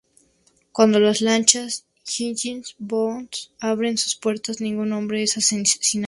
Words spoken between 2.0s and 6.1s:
"Higgins boats" abren sus puertas, ningún hombre es asesinado.